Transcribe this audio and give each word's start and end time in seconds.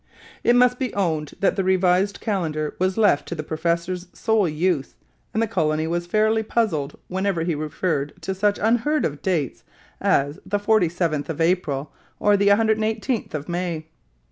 It 0.43 0.55
must 0.55 0.79
be 0.79 0.91
owned 0.95 1.35
that 1.41 1.55
the 1.55 1.63
revised 1.63 2.21
calendar 2.21 2.75
was 2.79 2.97
left 2.97 3.27
to 3.27 3.35
the 3.35 3.43
professor's 3.43 4.07
sole 4.13 4.49
use, 4.49 4.95
and 5.31 5.43
the 5.43 5.47
colony 5.47 5.85
was 5.85 6.07
fairly 6.07 6.41
puzzled 6.41 6.97
whenever 7.07 7.43
he 7.43 7.53
referred 7.53 8.13
to 8.23 8.33
such 8.33 8.57
unheard 8.59 9.05
of 9.05 9.21
dates 9.21 9.63
as 10.01 10.39
the 10.43 10.57
47th 10.57 11.29
of 11.29 11.39
April 11.39 11.93
or 12.19 12.35
the 12.35 12.47
118th 12.47 13.35
of 13.35 13.47
May. 13.47 13.89